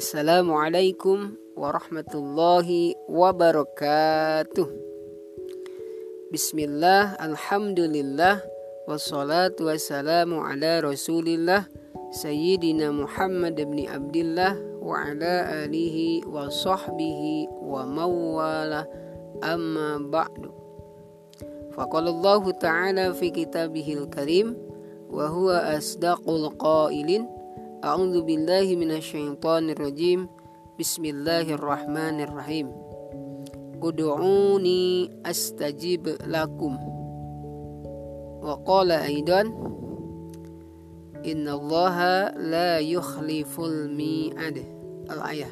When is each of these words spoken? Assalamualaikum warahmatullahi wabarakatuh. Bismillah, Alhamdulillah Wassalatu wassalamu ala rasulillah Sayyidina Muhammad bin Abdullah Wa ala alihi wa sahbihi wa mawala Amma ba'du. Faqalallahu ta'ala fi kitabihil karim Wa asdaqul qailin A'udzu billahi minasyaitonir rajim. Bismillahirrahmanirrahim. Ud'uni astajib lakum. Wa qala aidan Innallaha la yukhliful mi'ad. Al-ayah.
Assalamualaikum 0.00 1.36
warahmatullahi 1.60 2.96
wabarakatuh. 3.04 4.64
Bismillah, 6.32 7.20
Alhamdulillah 7.20 8.40
Wassalatu 8.88 9.68
wassalamu 9.68 10.40
ala 10.40 10.80
rasulillah 10.80 11.68
Sayyidina 12.16 12.96
Muhammad 12.96 13.60
bin 13.60 13.84
Abdullah 13.84 14.56
Wa 14.80 15.04
ala 15.04 15.68
alihi 15.68 16.24
wa 16.24 16.48
sahbihi 16.48 17.52
wa 17.60 17.84
mawala 17.84 18.88
Amma 19.44 20.00
ba'du. 20.00 20.48
Faqalallahu 21.76 22.56
ta'ala 22.56 23.12
fi 23.12 23.28
kitabihil 23.28 24.08
karim 24.08 24.56
Wa 25.12 25.28
asdaqul 25.76 26.56
qailin 26.56 27.28
A'udzu 27.80 28.20
billahi 28.28 28.76
minasyaitonir 28.76 29.80
rajim. 29.80 30.28
Bismillahirrahmanirrahim. 30.76 32.68
Ud'uni 33.80 35.08
astajib 35.24 36.04
lakum. 36.28 36.76
Wa 38.44 38.60
qala 38.68 39.00
aidan 39.08 39.56
Innallaha 41.24 42.36
la 42.36 42.84
yukhliful 42.84 43.88
mi'ad. 43.88 44.60
Al-ayah. 45.08 45.48